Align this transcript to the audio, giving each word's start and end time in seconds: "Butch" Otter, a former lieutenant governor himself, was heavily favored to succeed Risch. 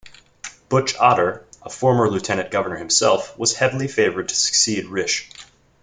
"Butch" 0.67 0.95
Otter, 0.99 1.45
a 1.61 1.69
former 1.69 2.09
lieutenant 2.09 2.49
governor 2.49 2.77
himself, 2.77 3.37
was 3.37 3.53
heavily 3.53 3.87
favored 3.87 4.29
to 4.29 4.35
succeed 4.35 4.85
Risch. 4.85 5.27